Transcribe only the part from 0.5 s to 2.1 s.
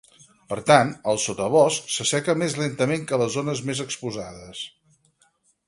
Per tant, el sotabosc